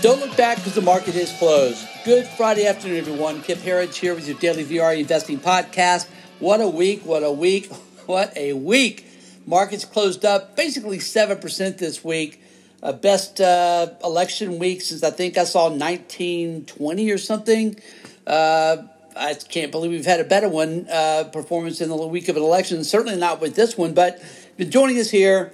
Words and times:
Don't 0.00 0.20
look 0.20 0.36
back 0.36 0.58
because 0.58 0.76
the 0.76 0.80
market 0.80 1.16
is 1.16 1.32
closed. 1.38 1.84
Good 2.04 2.24
Friday 2.24 2.66
afternoon, 2.66 2.98
everyone. 2.98 3.42
Kip 3.42 3.58
Herriage 3.58 3.98
here 3.98 4.14
with 4.14 4.28
your 4.28 4.38
daily 4.38 4.64
VRA 4.64 5.00
investing 5.00 5.40
podcast. 5.40 6.06
What 6.38 6.60
a 6.60 6.68
week, 6.68 7.04
what 7.04 7.24
a 7.24 7.32
week, 7.32 7.72
what 8.06 8.36
a 8.36 8.52
week. 8.52 9.04
Markets 9.44 9.84
closed 9.84 10.24
up 10.24 10.54
basically 10.54 10.98
7% 10.98 11.78
this 11.78 12.04
week. 12.04 12.40
Uh, 12.80 12.92
best 12.92 13.40
uh, 13.40 13.88
election 14.04 14.60
week 14.60 14.82
since 14.82 15.02
I 15.02 15.10
think 15.10 15.36
I 15.36 15.42
saw 15.42 15.64
1920 15.64 17.10
or 17.10 17.18
something. 17.18 17.76
Uh, 18.24 18.76
I 19.16 19.34
can't 19.34 19.72
believe 19.72 19.90
we've 19.90 20.06
had 20.06 20.20
a 20.20 20.24
better 20.24 20.48
one 20.48 20.86
uh, 20.88 21.24
performance 21.32 21.80
in 21.80 21.88
the 21.88 21.96
week 21.96 22.28
of 22.28 22.36
an 22.36 22.42
election. 22.44 22.84
Certainly 22.84 23.18
not 23.18 23.40
with 23.40 23.56
this 23.56 23.76
one, 23.76 23.94
but 23.94 24.22
joining 24.60 25.00
us 25.00 25.10
here 25.10 25.52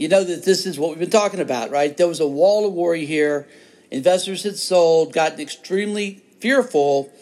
you 0.00 0.08
know 0.08 0.24
that 0.24 0.46
this 0.46 0.64
is 0.64 0.78
what 0.78 0.90
we've 0.90 0.98
been 0.98 1.10
talking 1.10 1.40
about, 1.40 1.70
right? 1.70 1.94
There 1.94 2.08
was 2.08 2.20
a 2.20 2.26
wall 2.26 2.66
of 2.66 2.72
worry 2.72 3.04
here. 3.04 3.46
Investors 3.90 4.44
had 4.44 4.56
sold, 4.56 5.12
gotten 5.12 5.40
extremely 5.40 6.22
fearful. 6.40 7.12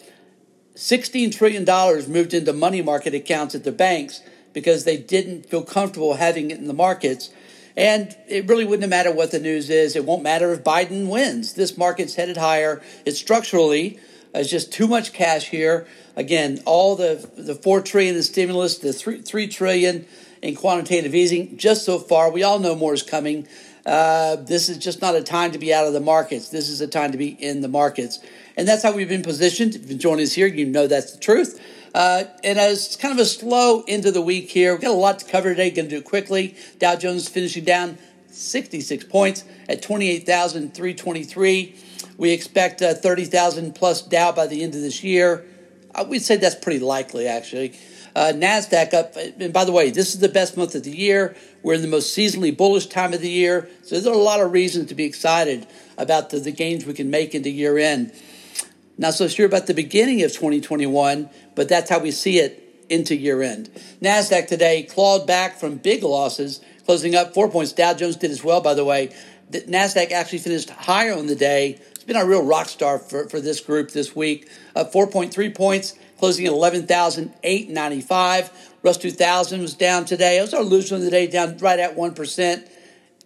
$16 0.75 1.35
trillion 1.35 1.65
moved 2.09 2.33
into 2.33 2.53
money 2.53 2.81
market 2.81 3.13
accounts 3.13 3.53
at 3.53 3.65
the 3.65 3.73
banks 3.73 4.21
because 4.53 4.85
they 4.85 4.95
didn't 4.95 5.45
feel 5.45 5.61
comfortable 5.61 6.13
having 6.13 6.51
it 6.51 6.57
in 6.57 6.67
the 6.67 6.73
markets. 6.73 7.31
And 7.75 8.15
it 8.29 8.47
really 8.47 8.63
wouldn't 8.63 8.89
matter 8.89 9.11
what 9.11 9.31
the 9.31 9.39
news 9.39 9.69
is. 9.69 9.97
It 9.97 10.05
won't 10.05 10.23
matter 10.23 10.53
if 10.53 10.63
Biden 10.63 11.09
wins. 11.09 11.55
This 11.55 11.77
market's 11.77 12.15
headed 12.15 12.37
higher. 12.37 12.81
It's 13.05 13.19
structurally, 13.19 13.97
uh, 13.97 14.35
there's 14.35 14.51
just 14.51 14.71
too 14.71 14.87
much 14.87 15.11
cash 15.11 15.49
here. 15.49 15.85
Again, 16.15 16.61
all 16.65 16.95
the 16.95 17.29
the 17.35 17.55
four 17.55 17.81
trillion 17.81 18.15
in 18.15 18.23
stimulus, 18.23 18.77
the 18.77 18.93
three 18.93 19.21
three 19.21 19.47
trillion 19.47 20.05
in 20.41 20.55
quantitative 20.55 21.13
easing 21.15 21.57
just 21.57 21.85
so 21.85 21.99
far. 21.99 22.31
We 22.31 22.43
all 22.43 22.59
know 22.59 22.75
more 22.75 22.93
is 22.93 23.03
coming. 23.03 23.47
Uh, 23.85 24.35
this 24.35 24.69
is 24.69 24.77
just 24.77 25.01
not 25.01 25.15
a 25.15 25.23
time 25.23 25.51
to 25.51 25.57
be 25.57 25.73
out 25.73 25.87
of 25.87 25.93
the 25.93 25.99
markets. 25.99 26.49
This 26.49 26.69
is 26.69 26.81
a 26.81 26.87
time 26.87 27.11
to 27.11 27.17
be 27.17 27.29
in 27.29 27.61
the 27.61 27.67
markets. 27.67 28.19
And 28.55 28.67
that's 28.67 28.83
how 28.83 28.91
we've 28.91 29.09
been 29.09 29.23
positioned. 29.23 29.75
If 29.75 29.89
you've 29.89 29.99
joined 29.99 30.21
us 30.21 30.33
here, 30.33 30.47
you 30.47 30.65
know 30.65 30.87
that's 30.87 31.13
the 31.13 31.19
truth. 31.19 31.59
Uh, 31.93 32.25
and 32.43 32.59
as 32.59 32.95
kind 32.97 33.13
of 33.13 33.19
a 33.19 33.25
slow 33.25 33.83
end 33.87 34.05
of 34.05 34.13
the 34.13 34.21
week 34.21 34.49
here, 34.49 34.73
we've 34.73 34.81
got 34.81 34.91
a 34.91 34.93
lot 34.93 35.19
to 35.19 35.25
cover 35.25 35.49
today. 35.49 35.71
Going 35.71 35.87
to 35.87 35.95
do 35.95 35.97
it 35.97 36.05
quickly. 36.05 36.55
Dow 36.77 36.95
Jones 36.95 37.27
finishing 37.27 37.63
down 37.63 37.97
66 38.31 39.05
points 39.05 39.43
at 39.67 39.81
28,323. 39.81 41.75
We 42.17 42.31
expect 42.31 42.81
uh, 42.81 42.93
30,000 42.93 43.73
plus 43.73 44.01
Dow 44.01 44.31
by 44.31 44.45
the 44.47 44.61
end 44.63 44.75
of 44.75 44.81
this 44.81 45.03
year. 45.03 45.45
We'd 46.07 46.21
say 46.21 46.37
that's 46.37 46.55
pretty 46.55 46.79
likely, 46.79 47.27
actually. 47.27 47.73
Uh, 48.15 48.31
NASDAQ 48.35 48.93
up. 48.93 49.15
And 49.15 49.53
by 49.53 49.65
the 49.65 49.71
way, 49.71 49.91
this 49.91 50.13
is 50.13 50.19
the 50.19 50.29
best 50.29 50.57
month 50.57 50.75
of 50.75 50.83
the 50.83 50.91
year. 50.91 51.35
We're 51.63 51.75
in 51.75 51.81
the 51.81 51.87
most 51.87 52.17
seasonally 52.17 52.55
bullish 52.55 52.87
time 52.87 53.13
of 53.13 53.21
the 53.21 53.29
year. 53.29 53.69
So 53.83 53.95
there's 53.95 54.05
a 54.05 54.11
lot 54.11 54.39
of 54.39 54.51
reasons 54.51 54.89
to 54.89 54.95
be 54.95 55.05
excited 55.05 55.67
about 55.97 56.29
the, 56.29 56.39
the 56.39 56.51
gains 56.51 56.85
we 56.85 56.93
can 56.93 57.09
make 57.09 57.35
into 57.35 57.49
year 57.49 57.77
end. 57.77 58.13
Not 58.97 59.13
so 59.13 59.27
sure 59.27 59.45
about 59.45 59.67
the 59.67 59.73
beginning 59.73 60.23
of 60.23 60.31
2021, 60.31 61.29
but 61.55 61.69
that's 61.69 61.89
how 61.89 61.99
we 61.99 62.11
see 62.11 62.39
it 62.39 62.85
into 62.89 63.15
year 63.15 63.41
end. 63.41 63.69
NASDAQ 64.01 64.47
today 64.47 64.83
clawed 64.83 65.25
back 65.25 65.57
from 65.57 65.77
big 65.77 66.03
losses, 66.03 66.61
closing 66.85 67.15
up 67.15 67.33
four 67.33 67.49
points. 67.49 67.71
Dow 67.71 67.93
Jones 67.93 68.17
did 68.17 68.31
as 68.31 68.43
well, 68.43 68.61
by 68.61 68.73
the 68.73 68.83
way. 68.83 69.13
The 69.49 69.61
NASDAQ 69.61 70.11
actually 70.11 70.39
finished 70.39 70.69
higher 70.69 71.13
on 71.13 71.27
the 71.27 71.35
day. 71.35 71.79
Been 72.09 72.17
a 72.17 72.25
real 72.25 72.43
rock 72.43 72.67
star 72.67 72.97
for, 72.97 73.29
for 73.29 73.39
this 73.39 73.61
group 73.61 73.91
this 73.91 74.15
week. 74.15 74.49
Up 74.75 74.91
4.3 74.91 75.53
points 75.53 75.93
closing 76.17 76.47
at 76.47 76.53
11,895. 76.53 78.73
Russ 78.81 78.97
2000 78.97 79.61
was 79.61 79.75
down 79.75 80.05
today. 80.05 80.39
It 80.39 80.41
was 80.41 80.55
our 80.55 80.63
loser 80.63 80.95
of 80.95 81.01
the 81.01 81.11
day, 81.11 81.27
down 81.27 81.59
right 81.59 81.77
at 81.77 81.95
1%. 81.95 82.67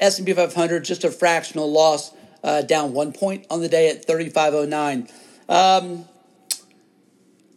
S&P 0.01 0.33
500, 0.33 0.83
just 0.83 1.05
a 1.05 1.11
fractional 1.11 1.71
loss, 1.71 2.11
uh, 2.43 2.63
down 2.63 2.91
one 2.91 3.13
point 3.13 3.45
on 3.49 3.61
the 3.61 3.69
day 3.69 3.89
at 3.89 4.05
3509. 4.05 5.07
Um, 5.47 6.03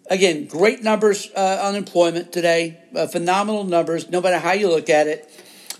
again, 0.09 0.47
great 0.47 0.85
numbers, 0.85 1.29
uh, 1.35 1.59
unemployment 1.61 2.33
today, 2.33 2.79
uh, 2.95 3.09
phenomenal 3.09 3.65
numbers, 3.65 4.09
no 4.11 4.21
matter 4.21 4.39
how 4.39 4.53
you 4.53 4.69
look 4.69 4.89
at 4.89 5.09
it. 5.09 5.29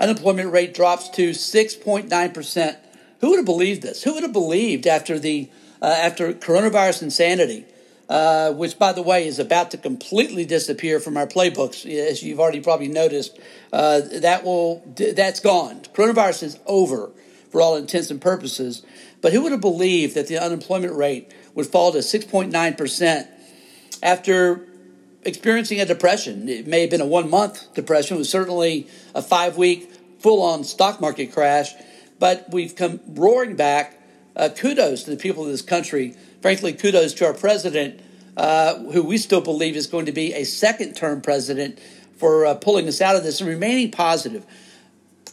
Unemployment 0.01 0.51
rate 0.51 0.75
drops 0.75 1.09
to 1.11 1.31
6.9%. 1.31 2.79
Who 3.21 3.31
would 3.31 3.37
have 3.37 3.47
believed 3.47 3.83
this? 3.83 4.03
Who 4.03 4.15
would 4.15 4.23
have 4.23 4.33
believed 4.33 4.87
after 4.87 5.19
the 5.19 5.49
uh, 5.83 5.87
after 5.87 6.33
coronavirus 6.33 7.03
insanity 7.03 7.67
uh, 8.09 8.53
which, 8.53 8.79
by 8.79 8.93
the 8.93 9.03
way, 9.03 9.27
is 9.27 9.39
about 9.39 9.73
to 9.73 9.79
completely 9.79 10.45
disappear 10.45 11.01
from 11.01 11.17
our 11.17 11.27
playbooks, 11.27 11.85
as 11.87 12.23
you've 12.23 12.39
already 12.39 12.61
probably 12.61 12.89
noticed. 12.89 13.39
Uh, 13.73 14.01
that 14.21 14.45
will 14.45 14.83
that's 14.95 15.41
gone. 15.41 15.81
Coronavirus 15.93 16.43
is 16.45 16.59
over 16.67 17.11
for 17.51 17.61
all 17.61 17.77
intents 17.77 18.11
and 18.11 18.21
purposes. 18.21 18.83
But 19.21 19.33
who 19.33 19.43
would 19.43 19.53
have 19.53 19.61
believed 19.61 20.15
that 20.15 20.29
the 20.29 20.39
unemployment 20.39 20.95
rate 20.95 21.33
would 21.55 21.67
fall 21.67 21.93
to 21.93 21.99
6.9 21.99 22.79
percent 22.79 23.29
after 24.03 24.65
experiencing 25.23 25.81
a 25.81 25.85
depression? 25.85 26.49
It 26.49 26.67
may 26.67 26.83
have 26.83 26.91
been 26.91 27.01
a 27.01 27.07
one 27.07 27.29
month 27.29 27.75
depression. 27.75 28.17
It 28.17 28.19
was 28.19 28.31
certainly 28.31 28.87
a 29.15 29.23
five 29.23 29.57
week 29.57 29.91
full 30.21 30.43
on 30.43 30.63
stock 30.63 31.01
market 31.01 31.33
crash. 31.33 31.75
But 32.19 32.47
we've 32.51 32.75
come 32.75 33.01
roaring 33.07 33.57
back. 33.57 34.01
Uh, 34.35 34.51
kudos 34.51 35.05
to 35.05 35.11
the 35.11 35.17
people 35.17 35.45
of 35.45 35.51
this 35.51 35.63
country 35.63 36.15
frankly, 36.47 36.73
kudos 36.73 37.13
to 37.15 37.27
our 37.27 37.35
president, 37.35 38.01
uh, 38.37 38.79
who 38.93 39.03
we 39.03 39.19
still 39.19 39.41
believe 39.41 39.75
is 39.75 39.89
going 39.89 40.07
to 40.07 40.13
be 40.13 40.33
a 40.33 40.45
second 40.45 40.95
term 40.95 41.21
president 41.21 41.77
for 42.19 42.47
uh, 42.47 42.55
pulling 42.55 42.87
us 42.87 43.01
out 43.01 43.17
of 43.17 43.25
this 43.25 43.41
and 43.41 43.51
remaining 43.51 43.91
positive. 43.91 44.47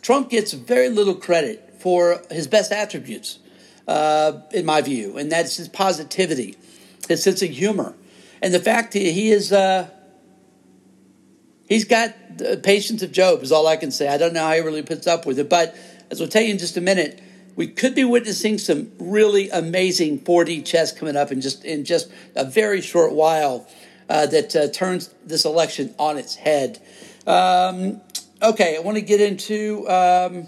Trump 0.02 0.32
gets 0.32 0.54
very 0.54 0.90
little 0.90 1.14
credit 1.14 1.76
for 1.80 2.20
his 2.32 2.48
best 2.48 2.72
attributes, 2.72 3.38
uh, 3.88 4.40
in 4.52 4.66
my 4.66 4.82
view, 4.82 5.16
and 5.18 5.32
that's 5.32 5.58
his 5.58 5.68
positivity, 5.68 6.56
his 7.08 7.24
sense 7.24 7.44
of 7.44 7.50
humor, 7.50 7.94
and 8.42 8.52
the 8.52 8.60
fact 8.60 8.94
that 8.94 9.00
he 9.00 9.32
is. 9.32 9.52
Uh, 9.52 9.88
he's 11.68 11.86
got 11.86 12.12
the 12.40 12.58
patience 12.58 13.04
of 13.04 13.12
Job, 13.12 13.44
is 13.44 13.52
all 13.52 13.68
I 13.68 13.78
can 13.78 13.92
say. 13.92 14.08
I 14.08 14.18
don't 14.18 14.34
know 14.34 14.42
how 14.42 14.54
he 14.54 14.62
really 14.62 14.82
puts 14.82 15.06
up 15.06 15.28
with 15.28 15.38
it, 15.38 15.48
but 15.48 15.76
as 16.14 16.22
I'll 16.22 16.28
tell 16.28 16.44
you 16.44 16.52
in 16.52 16.60
just 16.60 16.78
a 16.78 16.82
minute, 16.82 17.22
we 17.56 17.68
could 17.68 17.96
be 17.96 18.04
witnessing 18.04 18.60
some 18.60 18.92
really 19.00 19.50
amazing 19.50 20.20
4D 20.20 20.64
chess 20.64 20.92
coming 20.92 21.16
up 21.16 21.32
in 21.32 21.42
just 21.42 21.66
in 21.66 21.86
just 21.86 22.12
a 22.36 22.46
very 22.46 22.82
short 22.82 23.14
while 23.14 23.68
uh, 24.10 24.28
that 24.28 24.56
uh, 24.56 24.68
turns 24.70 25.10
this 25.26 25.44
election 25.44 25.94
on 25.98 26.20
its 26.20 26.36
head. 26.36 26.80
Um, 27.26 28.00
okay, 28.44 28.78
I 28.78 28.80
want 28.82 28.98
to 28.98 29.02
get 29.02 29.22
into. 29.22 29.90
Um, 29.90 30.48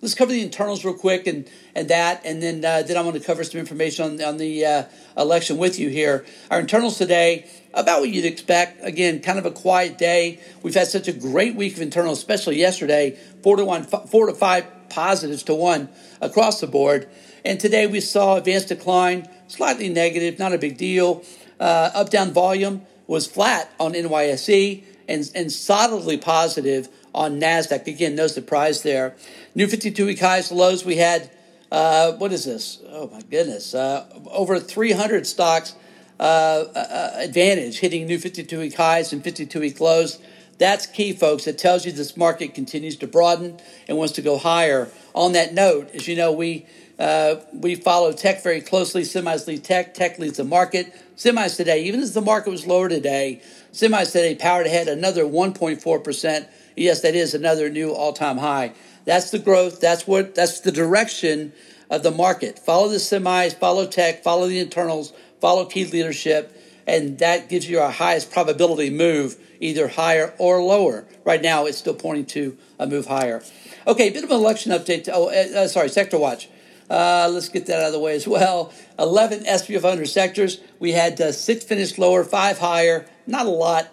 let's 0.00 0.14
cover 0.14 0.32
the 0.32 0.42
internals 0.42 0.84
real 0.84 0.94
quick 0.94 1.26
and 1.26 1.48
and 1.74 1.88
that, 1.88 2.22
and 2.24 2.42
then 2.42 2.64
uh, 2.64 2.82
then 2.82 2.96
I 2.96 3.02
want 3.02 3.16
to 3.16 3.22
cover 3.22 3.44
some 3.44 3.60
information 3.60 4.04
on 4.04 4.22
on 4.22 4.36
the 4.38 4.64
uh, 4.64 4.84
election 5.16 5.58
with 5.58 5.78
you 5.78 5.88
here. 5.88 6.24
Our 6.50 6.60
internals 6.60 6.98
today 6.98 7.46
about 7.74 8.00
what 8.00 8.10
you'd 8.10 8.24
expect. 8.24 8.84
Again, 8.84 9.20
kind 9.20 9.38
of 9.38 9.46
a 9.46 9.50
quiet 9.50 9.98
day. 9.98 10.40
We've 10.62 10.74
had 10.74 10.88
such 10.88 11.08
a 11.08 11.12
great 11.12 11.54
week 11.54 11.74
of 11.74 11.82
internals, 11.82 12.18
especially 12.18 12.58
yesterday. 12.58 13.16
Four 13.42 13.56
to 13.56 13.64
one, 13.64 13.84
four 13.84 14.26
to 14.26 14.34
five 14.34 14.66
positives 14.88 15.42
to 15.44 15.54
one 15.54 15.88
across 16.20 16.60
the 16.60 16.66
board. 16.66 17.08
And 17.44 17.58
today 17.58 17.86
we 17.86 18.00
saw 18.00 18.36
advanced 18.36 18.68
decline, 18.68 19.28
slightly 19.46 19.88
negative, 19.88 20.38
not 20.38 20.52
a 20.52 20.58
big 20.58 20.76
deal. 20.76 21.24
Uh, 21.58 21.90
up 21.94 22.10
down 22.10 22.32
volume 22.32 22.86
was 23.06 23.26
flat 23.26 23.70
on 23.78 23.92
NYSE 23.92 24.82
and, 25.08 25.30
and 25.34 25.50
solidly 25.50 26.16
positive 26.16 26.88
on 27.14 27.40
NASDAQ. 27.40 27.86
Again, 27.86 28.14
no 28.14 28.26
surprise 28.26 28.82
there. 28.82 29.16
New 29.54 29.66
52 29.66 30.06
week 30.06 30.20
highs, 30.20 30.52
lows, 30.52 30.84
we 30.84 30.96
had, 30.96 31.30
uh, 31.72 32.12
what 32.12 32.32
is 32.32 32.44
this? 32.44 32.80
Oh 32.88 33.08
my 33.08 33.22
goodness, 33.22 33.74
uh, 33.74 34.06
over 34.30 34.58
300 34.58 35.26
stocks. 35.26 35.74
Uh, 36.20 36.66
uh, 36.74 37.12
advantage 37.16 37.78
hitting 37.78 38.06
new 38.06 38.18
52 38.18 38.58
week 38.58 38.74
highs 38.74 39.10
and 39.14 39.24
52 39.24 39.58
week 39.58 39.80
lows. 39.80 40.18
That's 40.58 40.84
key, 40.84 41.14
folks. 41.14 41.46
It 41.46 41.56
tells 41.56 41.86
you 41.86 41.92
this 41.92 42.14
market 42.14 42.52
continues 42.52 42.96
to 42.96 43.06
broaden 43.06 43.58
and 43.88 43.96
wants 43.96 44.12
to 44.14 44.22
go 44.22 44.36
higher. 44.36 44.90
On 45.14 45.32
that 45.32 45.54
note, 45.54 45.88
as 45.94 46.06
you 46.06 46.16
know, 46.16 46.30
we 46.30 46.66
uh, 46.98 47.36
we 47.54 47.74
follow 47.74 48.12
tech 48.12 48.42
very 48.42 48.60
closely. 48.60 49.00
Semis 49.00 49.46
lead 49.46 49.64
tech. 49.64 49.94
Tech 49.94 50.18
leads 50.18 50.36
the 50.36 50.44
market. 50.44 50.94
Semis 51.20 51.54
today, 51.54 51.82
even 51.82 52.00
as 52.00 52.14
the 52.14 52.22
market 52.22 52.48
was 52.48 52.66
lower 52.66 52.88
today, 52.88 53.42
semis 53.74 54.10
today 54.10 54.34
powered 54.34 54.64
ahead 54.64 54.88
another 54.88 55.24
1.4 55.24 56.02
percent. 56.02 56.48
Yes, 56.76 57.02
that 57.02 57.14
is 57.14 57.34
another 57.34 57.68
new 57.68 57.92
all-time 57.92 58.38
high. 58.38 58.72
That's 59.04 59.30
the 59.30 59.38
growth. 59.38 59.82
That's 59.82 60.06
what. 60.06 60.34
That's 60.34 60.60
the 60.60 60.72
direction 60.72 61.52
of 61.90 62.02
the 62.02 62.10
market. 62.10 62.58
Follow 62.58 62.88
the 62.88 62.96
semis. 62.96 63.54
Follow 63.54 63.86
tech. 63.86 64.22
Follow 64.22 64.48
the 64.48 64.60
internals. 64.60 65.12
Follow 65.42 65.66
key 65.66 65.84
leadership, 65.84 66.58
and 66.86 67.18
that 67.18 67.50
gives 67.50 67.68
you 67.68 67.80
our 67.80 67.90
highest 67.90 68.32
probability 68.32 68.88
move 68.88 69.36
either 69.60 69.88
higher 69.88 70.32
or 70.38 70.62
lower. 70.62 71.04
Right 71.22 71.42
now, 71.42 71.66
it's 71.66 71.76
still 71.76 71.92
pointing 71.92 72.24
to 72.26 72.56
a 72.78 72.86
move 72.86 73.08
higher. 73.08 73.42
Okay, 73.86 74.08
a 74.08 74.10
bit 74.10 74.24
of 74.24 74.30
an 74.30 74.38
election 74.38 74.72
update. 74.72 75.04
To, 75.04 75.12
oh, 75.12 75.26
uh, 75.26 75.64
uh, 75.64 75.68
sorry, 75.68 75.90
sector 75.90 76.18
watch. 76.18 76.48
Uh, 76.90 77.30
let's 77.32 77.48
get 77.48 77.66
that 77.66 77.80
out 77.80 77.86
of 77.86 77.92
the 77.92 78.00
way 78.00 78.16
as 78.16 78.26
well. 78.26 78.72
11 78.98 79.44
SP 79.46 79.78
500 79.78 80.06
sectors. 80.06 80.60
We 80.80 80.90
had 80.90 81.20
uh, 81.20 81.30
six 81.30 81.64
finished 81.64 81.98
lower, 81.98 82.24
five 82.24 82.58
higher. 82.58 83.06
Not 83.28 83.46
a 83.46 83.50
lot 83.50 83.88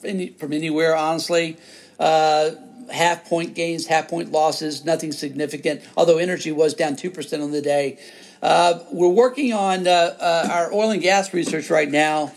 from 0.00 0.52
anywhere, 0.52 0.94
honestly. 0.94 1.56
Uh, 1.98 2.50
half 2.92 3.24
point 3.24 3.54
gains, 3.54 3.86
half 3.86 4.08
point 4.08 4.32
losses, 4.32 4.84
nothing 4.84 5.12
significant, 5.12 5.80
although 5.96 6.18
energy 6.18 6.52
was 6.52 6.74
down 6.74 6.94
2% 6.94 7.42
on 7.42 7.52
the 7.52 7.62
day. 7.62 7.98
Uh, 8.42 8.80
we're 8.90 9.08
working 9.08 9.52
on 9.54 9.86
uh, 9.86 9.90
uh, 9.90 10.48
our 10.50 10.74
oil 10.74 10.90
and 10.90 11.00
gas 11.00 11.32
research 11.32 11.70
right 11.70 11.90
now 11.90 12.32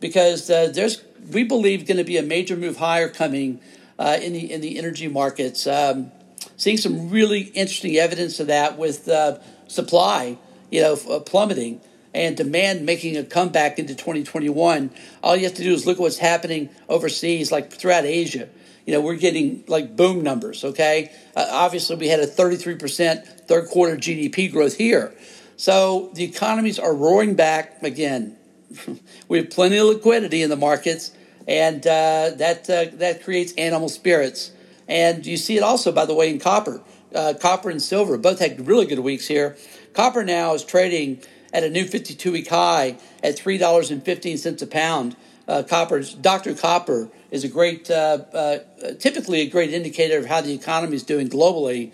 because 0.00 0.46
there's, 0.46 1.02
we 1.32 1.42
believe, 1.42 1.86
going 1.86 1.98
to 1.98 2.04
be 2.04 2.16
a 2.16 2.22
major 2.22 2.56
move 2.56 2.76
higher 2.78 3.08
coming 3.08 3.60
in, 3.98 4.32
the, 4.32 4.52
in 4.52 4.60
the 4.60 4.78
energy 4.78 5.08
markets. 5.08 5.66
Um, 5.66 6.12
seeing 6.58 6.76
some 6.76 7.08
really 7.08 7.40
interesting 7.40 7.96
evidence 7.96 8.38
of 8.38 8.48
that 8.48 8.76
with 8.76 9.08
uh, 9.08 9.38
supply, 9.66 10.36
you 10.70 10.82
know, 10.82 10.96
plummeting 10.96 11.80
and 12.12 12.36
demand 12.36 12.84
making 12.84 13.16
a 13.16 13.24
comeback 13.24 13.78
into 13.78 13.94
2021. 13.94 14.90
All 15.22 15.36
you 15.36 15.44
have 15.44 15.54
to 15.54 15.62
do 15.62 15.72
is 15.72 15.86
look 15.86 15.96
at 15.96 16.00
what's 16.00 16.18
happening 16.18 16.68
overseas, 16.90 17.50
like 17.50 17.72
throughout 17.72 18.04
Asia 18.04 18.50
you 18.88 18.94
know, 18.94 19.02
we're 19.02 19.16
getting 19.16 19.64
like 19.66 19.96
boom 19.96 20.22
numbers, 20.22 20.64
okay? 20.64 21.12
Uh, 21.36 21.46
obviously, 21.50 21.96
we 21.96 22.08
had 22.08 22.20
a 22.20 22.26
33% 22.26 23.46
third 23.46 23.68
quarter 23.68 23.98
GDP 23.98 24.50
growth 24.50 24.78
here. 24.78 25.12
So 25.58 26.10
the 26.14 26.24
economies 26.24 26.78
are 26.78 26.94
roaring 26.94 27.34
back 27.34 27.82
again. 27.82 28.38
we 29.28 29.36
have 29.36 29.50
plenty 29.50 29.76
of 29.76 29.88
liquidity 29.88 30.42
in 30.42 30.48
the 30.48 30.56
markets, 30.56 31.12
and 31.46 31.86
uh, 31.86 32.30
that, 32.36 32.70
uh, 32.70 32.96
that 32.96 33.24
creates 33.24 33.52
animal 33.58 33.90
spirits. 33.90 34.52
And 34.88 35.24
you 35.26 35.36
see 35.36 35.56
it 35.56 35.62
also, 35.62 35.92
by 35.92 36.06
the 36.06 36.14
way, 36.14 36.30
in 36.30 36.40
copper. 36.40 36.82
Uh, 37.14 37.34
copper 37.38 37.70
and 37.70 37.80
silver 37.80 38.18
both 38.18 38.38
had 38.40 38.66
really 38.66 38.86
good 38.86 38.98
weeks 38.98 39.26
here. 39.26 39.56
Copper 39.92 40.24
now 40.24 40.54
is 40.54 40.64
trading 40.64 41.20
at 41.52 41.62
a 41.62 41.70
new 41.70 41.84
52 41.84 42.32
week 42.32 42.48
high 42.48 42.96
at 43.22 43.36
$3.15 43.36 44.62
a 44.62 44.66
pound. 44.66 45.16
Uh, 45.46 45.62
Dr. 46.20 46.54
Copper 46.54 47.08
is 47.30 47.44
a 47.44 47.48
great, 47.48 47.90
uh, 47.90 48.18
uh, 48.32 48.58
typically 48.98 49.40
a 49.40 49.46
great 49.46 49.72
indicator 49.72 50.18
of 50.18 50.26
how 50.26 50.42
the 50.42 50.52
economy 50.52 50.96
is 50.96 51.02
doing 51.02 51.28
globally. 51.28 51.92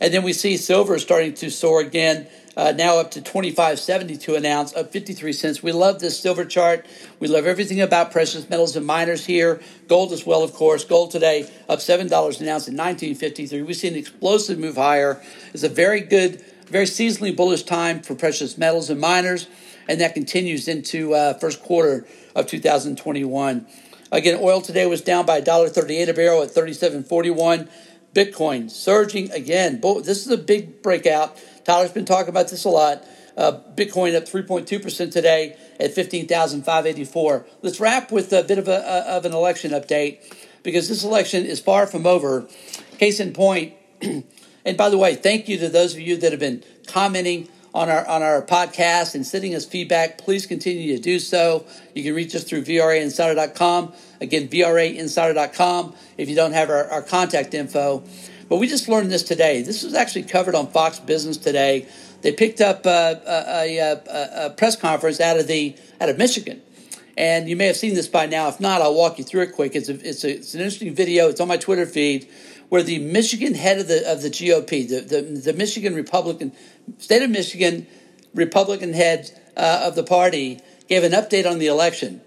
And 0.00 0.12
then 0.12 0.24
we 0.24 0.32
see 0.32 0.56
silver 0.56 0.98
starting 0.98 1.34
to 1.34 1.50
soar 1.50 1.80
again, 1.80 2.26
uh, 2.56 2.72
now 2.72 2.98
up 2.98 3.10
to 3.12 3.20
25.72 3.20 4.36
an 4.36 4.46
ounce, 4.46 4.74
up 4.74 4.90
53 4.90 5.32
cents. 5.32 5.62
We 5.62 5.72
love 5.72 6.00
this 6.00 6.18
silver 6.18 6.44
chart. 6.44 6.86
We 7.20 7.28
love 7.28 7.46
everything 7.46 7.80
about 7.80 8.10
precious 8.10 8.48
metals 8.48 8.76
and 8.76 8.86
miners 8.86 9.26
here. 9.26 9.60
Gold 9.88 10.12
as 10.12 10.24
well, 10.24 10.42
of 10.42 10.54
course. 10.54 10.84
Gold 10.84 11.10
today 11.10 11.50
up 11.68 11.80
$7 11.80 12.00
an 12.00 12.08
ounce 12.08 12.40
at 12.40 12.74
1953. 12.74 13.62
We 13.62 13.74
see 13.74 13.88
an 13.88 13.94
explosive 13.94 14.58
move 14.58 14.76
higher. 14.76 15.22
It's 15.52 15.64
a 15.64 15.68
very 15.68 16.00
good, 16.00 16.42
very 16.66 16.86
seasonally 16.86 17.36
bullish 17.36 17.64
time 17.64 18.00
for 18.00 18.14
precious 18.14 18.56
metals 18.56 18.88
and 18.88 19.00
miners, 19.00 19.48
and 19.86 20.00
that 20.00 20.14
continues 20.14 20.66
into 20.66 21.14
uh, 21.14 21.34
first 21.34 21.62
quarter 21.62 22.06
of 22.34 22.46
2021. 22.46 23.66
Again, 24.12 24.38
oil 24.40 24.62
today 24.62 24.86
was 24.86 25.02
down 25.02 25.26
by 25.26 25.42
$1.38 25.42 26.08
a 26.08 26.14
barrel 26.14 26.42
at 26.42 26.50
37.41. 26.50 27.68
Bitcoin 28.14 28.70
surging 28.70 29.30
again. 29.32 29.78
This 29.82 30.24
is 30.24 30.30
a 30.30 30.38
big 30.38 30.80
breakout. 30.80 31.38
Tyler's 31.66 31.90
been 31.90 32.04
talking 32.04 32.28
about 32.28 32.48
this 32.48 32.64
a 32.64 32.68
lot. 32.68 33.04
Uh, 33.36 33.58
Bitcoin 33.74 34.14
up 34.14 34.22
3.2% 34.22 35.10
today 35.10 35.56
at 35.80 35.92
15,584. 35.92 37.46
Let's 37.60 37.80
wrap 37.80 38.12
with 38.12 38.32
a 38.32 38.44
bit 38.44 38.58
of, 38.58 38.68
a, 38.68 39.10
of 39.10 39.24
an 39.24 39.32
election 39.32 39.72
update 39.72 40.18
because 40.62 40.88
this 40.88 41.02
election 41.02 41.44
is 41.44 41.58
far 41.58 41.88
from 41.88 42.06
over. 42.06 42.46
Case 42.98 43.18
in 43.18 43.32
point, 43.32 43.74
and 44.00 44.76
by 44.76 44.88
the 44.88 44.96
way, 44.96 45.16
thank 45.16 45.48
you 45.48 45.58
to 45.58 45.68
those 45.68 45.92
of 45.94 45.98
you 46.00 46.16
that 46.18 46.30
have 46.30 46.40
been 46.40 46.62
commenting 46.86 47.48
on 47.74 47.90
our 47.90 48.06
on 48.06 48.22
our 48.22 48.40
podcast 48.42 49.16
and 49.16 49.26
sending 49.26 49.54
us 49.54 49.66
feedback, 49.66 50.18
please 50.18 50.46
continue 50.46 50.96
to 50.96 51.02
do 51.02 51.18
so. 51.18 51.66
You 51.94 52.04
can 52.04 52.14
reach 52.14 52.34
us 52.34 52.44
through 52.44 52.62
VRAinsider.com. 52.62 53.92
Again, 54.20 54.48
VRAinsider.com 54.48 55.94
if 56.16 56.28
you 56.28 56.36
don't 56.36 56.52
have 56.52 56.70
our, 56.70 56.88
our 56.90 57.02
contact 57.02 57.52
info. 57.52 58.04
But 58.48 58.56
we 58.56 58.68
just 58.68 58.88
learned 58.88 59.10
this 59.10 59.22
today. 59.22 59.62
This 59.62 59.82
was 59.82 59.94
actually 59.94 60.24
covered 60.24 60.54
on 60.54 60.68
Fox 60.68 60.98
Business 61.00 61.36
today. 61.36 61.88
They 62.22 62.32
picked 62.32 62.60
up 62.60 62.86
uh, 62.86 62.90
uh, 62.90 63.44
a, 63.48 63.78
a, 63.78 63.92
a, 63.92 64.46
a 64.46 64.50
press 64.50 64.76
conference 64.76 65.20
out 65.20 65.38
of 65.38 65.46
the 65.46 65.76
out 66.00 66.08
of 66.08 66.18
Michigan. 66.18 66.62
And 67.16 67.48
you 67.48 67.56
may 67.56 67.66
have 67.66 67.76
seen 67.76 67.94
this 67.94 68.08
by 68.08 68.26
now. 68.26 68.48
If 68.48 68.60
not, 68.60 68.82
I'll 68.82 68.94
walk 68.94 69.18
you 69.18 69.24
through 69.24 69.42
it 69.42 69.52
quick. 69.54 69.74
It's, 69.74 69.88
it's, 69.88 70.22
it's 70.22 70.54
an 70.54 70.60
interesting 70.60 70.94
video. 70.94 71.28
It's 71.28 71.40
on 71.40 71.48
my 71.48 71.56
Twitter 71.56 71.86
feed 71.86 72.28
where 72.68 72.82
the 72.82 72.98
Michigan 72.98 73.54
head 73.54 73.78
of 73.78 73.88
the 73.88 74.10
of 74.10 74.22
the 74.22 74.28
GOP, 74.28 74.88
the, 74.88 75.00
the, 75.00 75.22
the 75.22 75.52
Michigan 75.52 75.94
Republican 75.94 76.52
state 76.98 77.22
of 77.22 77.30
Michigan 77.30 77.86
Republican 78.34 78.92
head 78.92 79.30
uh, 79.56 79.82
of 79.84 79.94
the 79.94 80.02
party, 80.02 80.60
gave 80.88 81.04
an 81.04 81.12
update 81.12 81.50
on 81.50 81.58
the 81.58 81.66
election. 81.66 82.20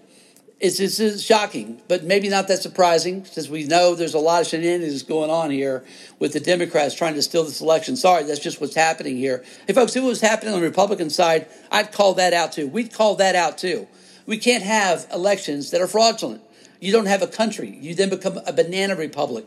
It's, 0.60 0.78
it's, 0.78 1.22
shocking, 1.22 1.80
but 1.88 2.04
maybe 2.04 2.28
not 2.28 2.48
that 2.48 2.60
surprising 2.60 3.24
since 3.24 3.48
we 3.48 3.64
know 3.64 3.94
there's 3.94 4.12
a 4.12 4.18
lot 4.18 4.42
of 4.42 4.46
shenanigans 4.46 5.02
going 5.02 5.30
on 5.30 5.50
here 5.50 5.84
with 6.18 6.34
the 6.34 6.40
Democrats 6.40 6.94
trying 6.94 7.14
to 7.14 7.22
steal 7.22 7.44
this 7.44 7.62
election. 7.62 7.96
Sorry, 7.96 8.24
that's 8.24 8.40
just 8.40 8.60
what's 8.60 8.74
happening 8.74 9.16
here. 9.16 9.42
Hey, 9.66 9.72
folks, 9.72 9.96
if 9.96 10.02
it 10.02 10.06
was 10.06 10.20
happening 10.20 10.52
on 10.52 10.60
the 10.60 10.66
Republican 10.66 11.08
side, 11.08 11.46
I'd 11.72 11.92
call 11.92 12.12
that 12.14 12.34
out 12.34 12.52
too. 12.52 12.68
We'd 12.68 12.92
call 12.92 13.14
that 13.16 13.34
out 13.34 13.56
too. 13.56 13.88
We 14.26 14.36
can't 14.36 14.62
have 14.62 15.06
elections 15.10 15.70
that 15.70 15.80
are 15.80 15.86
fraudulent. 15.86 16.42
You 16.78 16.92
don't 16.92 17.06
have 17.06 17.22
a 17.22 17.26
country. 17.26 17.70
You 17.80 17.94
then 17.94 18.10
become 18.10 18.38
a 18.46 18.52
banana 18.52 18.96
republic. 18.96 19.46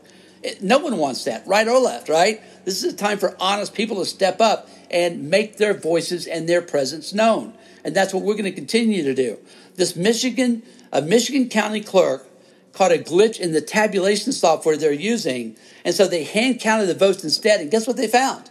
No 0.60 0.78
one 0.78 0.98
wants 0.98 1.24
that, 1.24 1.46
right 1.46 1.66
or 1.66 1.78
left, 1.78 2.08
right? 2.08 2.42
This 2.64 2.82
is 2.82 2.92
a 2.92 2.96
time 2.96 3.18
for 3.18 3.36
honest 3.38 3.72
people 3.72 3.96
to 3.96 4.04
step 4.04 4.40
up 4.40 4.68
and 4.90 5.30
make 5.30 5.58
their 5.58 5.74
voices 5.74 6.26
and 6.26 6.48
their 6.48 6.60
presence 6.60 7.14
known. 7.14 7.54
And 7.84 7.94
that's 7.94 8.12
what 8.12 8.24
we're 8.24 8.34
going 8.34 8.44
to 8.44 8.52
continue 8.52 9.04
to 9.04 9.14
do. 9.14 9.38
This 9.76 9.96
Michigan, 9.96 10.62
a 10.92 11.02
Michigan 11.02 11.48
County 11.48 11.80
clerk 11.80 12.26
caught 12.72 12.92
a 12.92 12.98
glitch 12.98 13.38
in 13.38 13.52
the 13.52 13.60
tabulation 13.60 14.32
software 14.32 14.76
they're 14.76 14.92
using, 14.92 15.56
and 15.84 15.94
so 15.94 16.06
they 16.06 16.24
hand 16.24 16.60
counted 16.60 16.86
the 16.86 16.94
votes 16.94 17.22
instead. 17.22 17.60
And 17.60 17.70
guess 17.70 17.86
what 17.86 17.96
they 17.96 18.08
found? 18.08 18.50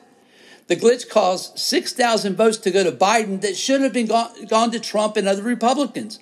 The 0.67 0.75
glitch 0.75 1.09
caused 1.09 1.59
6,000 1.59 2.35
votes 2.35 2.57
to 2.59 2.71
go 2.71 2.83
to 2.83 2.91
Biden 2.91 3.41
that 3.41 3.57
should 3.57 3.81
have 3.81 3.93
been 3.93 4.07
gone, 4.07 4.45
gone 4.45 4.71
to 4.71 4.79
Trump 4.79 5.17
and 5.17 5.27
other 5.27 5.43
Republicans. 5.43 6.19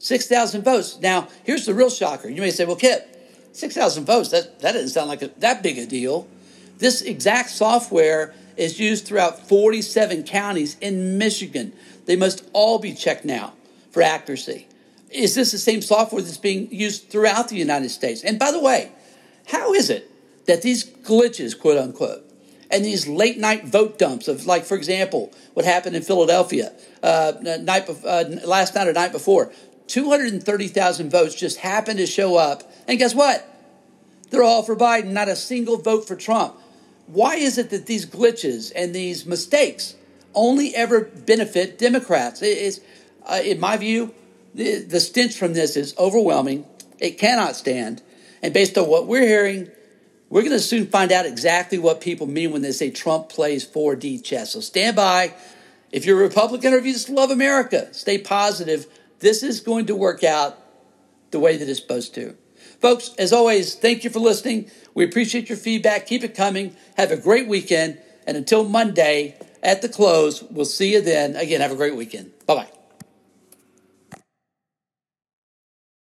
6,000 0.00 0.62
votes. 0.62 0.98
Now, 1.00 1.28
here's 1.44 1.64
the 1.64 1.74
real 1.74 1.90
shocker. 1.90 2.28
You 2.28 2.42
may 2.42 2.50
say, 2.50 2.64
well, 2.64 2.76
Kip, 2.76 3.08
6,000 3.52 4.04
votes, 4.04 4.30
that, 4.30 4.60
that 4.60 4.72
doesn't 4.72 4.88
sound 4.88 5.08
like 5.08 5.22
a, 5.22 5.28
that 5.38 5.62
big 5.62 5.78
a 5.78 5.86
deal. 5.86 6.26
This 6.78 7.02
exact 7.02 7.50
software 7.50 8.34
is 8.56 8.80
used 8.80 9.06
throughout 9.06 9.48
47 9.48 10.24
counties 10.24 10.76
in 10.80 11.18
Michigan. 11.18 11.72
They 12.06 12.16
must 12.16 12.44
all 12.52 12.78
be 12.78 12.94
checked 12.94 13.24
now 13.24 13.54
for 13.90 14.02
accuracy. 14.02 14.66
Is 15.14 15.36
this 15.36 15.52
the 15.52 15.58
same 15.58 15.80
software 15.80 16.20
that's 16.20 16.36
being 16.36 16.68
used 16.72 17.08
throughout 17.08 17.48
the 17.48 17.56
United 17.56 17.90
States? 17.90 18.24
And 18.24 18.36
by 18.36 18.50
the 18.50 18.58
way, 18.58 18.90
how 19.46 19.72
is 19.72 19.88
it 19.88 20.10
that 20.46 20.62
these 20.62 20.84
glitches, 20.84 21.58
quote 21.58 21.78
unquote, 21.78 22.28
and 22.68 22.84
these 22.84 23.06
late 23.06 23.38
night 23.38 23.64
vote 23.64 23.96
dumps 23.96 24.26
of, 24.26 24.44
like, 24.46 24.64
for 24.64 24.74
example, 24.74 25.32
what 25.52 25.64
happened 25.64 25.94
in 25.94 26.02
Philadelphia 26.02 26.72
uh, 27.02 27.34
night 27.40 27.88
uh, 27.88 28.24
last 28.44 28.74
night 28.74 28.88
or 28.88 28.92
night 28.92 29.12
before, 29.12 29.52
230,000 29.86 31.10
votes 31.10 31.34
just 31.36 31.58
happened 31.58 31.98
to 31.98 32.06
show 32.06 32.36
up. 32.36 32.64
And 32.88 32.98
guess 32.98 33.14
what? 33.14 33.48
They're 34.30 34.42
all 34.42 34.64
for 34.64 34.74
Biden, 34.74 35.12
not 35.12 35.28
a 35.28 35.36
single 35.36 35.76
vote 35.76 36.08
for 36.08 36.16
Trump. 36.16 36.56
Why 37.06 37.36
is 37.36 37.56
it 37.58 37.70
that 37.70 37.86
these 37.86 38.04
glitches 38.04 38.72
and 38.74 38.92
these 38.92 39.26
mistakes 39.26 39.94
only 40.34 40.74
ever 40.74 41.02
benefit 41.02 41.78
Democrats? 41.78 42.42
It 42.42 42.58
is, 42.58 42.80
uh, 43.26 43.40
in 43.44 43.60
my 43.60 43.76
view, 43.76 44.12
the, 44.54 44.82
the 44.82 45.00
stench 45.00 45.36
from 45.36 45.52
this 45.52 45.76
is 45.76 45.94
overwhelming. 45.98 46.66
It 46.98 47.18
cannot 47.18 47.56
stand. 47.56 48.02
And 48.42 48.54
based 48.54 48.78
on 48.78 48.88
what 48.88 49.06
we're 49.06 49.26
hearing, 49.26 49.70
we're 50.30 50.42
going 50.42 50.52
to 50.52 50.60
soon 50.60 50.86
find 50.86 51.12
out 51.12 51.26
exactly 51.26 51.78
what 51.78 52.00
people 52.00 52.26
mean 52.26 52.52
when 52.52 52.62
they 52.62 52.72
say 52.72 52.90
Trump 52.90 53.28
plays 53.28 53.66
4D 53.66 54.24
chess. 54.24 54.52
So 54.52 54.60
stand 54.60 54.96
by. 54.96 55.34
If 55.92 56.06
you're 56.06 56.18
a 56.18 56.22
Republican 56.22 56.72
or 56.72 56.78
if 56.78 56.86
you 56.86 56.92
just 56.92 57.08
love 57.08 57.30
America, 57.30 57.92
stay 57.92 58.18
positive. 58.18 58.86
This 59.20 59.42
is 59.42 59.60
going 59.60 59.86
to 59.86 59.94
work 59.94 60.24
out 60.24 60.58
the 61.30 61.38
way 61.38 61.56
that 61.56 61.68
it's 61.68 61.80
supposed 61.80 62.14
to. 62.14 62.36
Folks, 62.80 63.14
as 63.18 63.32
always, 63.32 63.74
thank 63.74 64.04
you 64.04 64.10
for 64.10 64.18
listening. 64.20 64.70
We 64.94 65.04
appreciate 65.04 65.48
your 65.48 65.58
feedback. 65.58 66.06
Keep 66.06 66.24
it 66.24 66.34
coming. 66.34 66.76
Have 66.96 67.10
a 67.10 67.16
great 67.16 67.48
weekend. 67.48 67.98
And 68.26 68.36
until 68.36 68.68
Monday 68.68 69.38
at 69.62 69.82
the 69.82 69.88
close, 69.88 70.42
we'll 70.42 70.64
see 70.64 70.92
you 70.92 71.00
then. 71.00 71.36
Again, 71.36 71.60
have 71.60 71.72
a 71.72 71.76
great 71.76 71.96
weekend. 71.96 72.32
Bye 72.46 72.54
bye. 72.54 72.83